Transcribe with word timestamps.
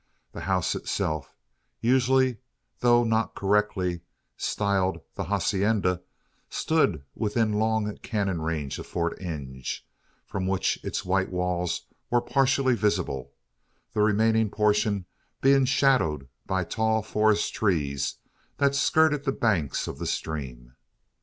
The 0.31 0.41
house 0.49 0.73
itself 0.73 1.35
usually, 1.79 2.37
though 2.79 3.03
not 3.03 3.35
correctly, 3.35 4.01
styled 4.35 4.99
the 5.13 5.25
hacienda 5.25 6.01
stood 6.49 7.03
within 7.13 7.53
long 7.53 7.95
cannon 7.97 8.41
range 8.41 8.79
of 8.79 8.87
Fort 8.87 9.21
Inge; 9.21 9.85
from 10.25 10.47
which 10.47 10.83
its 10.83 11.05
white 11.05 11.29
walls 11.31 11.83
were 12.09 12.19
partially 12.19 12.73
visible; 12.73 13.31
the 13.93 14.01
remaining 14.01 14.49
portion 14.49 15.05
being 15.39 15.65
shadowed 15.65 16.27
by 16.47 16.63
tall 16.63 17.03
forest 17.03 17.53
trees 17.53 18.15
that 18.57 18.73
skirted 18.73 19.23
the 19.23 19.31
banks 19.31 19.87
of 19.87 19.99
the 19.99 20.07
stream. 20.07 20.73